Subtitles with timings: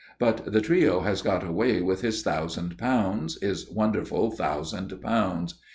[0.17, 5.53] But the trio has got away with his thousand pounds, his wonderful thousand pounds.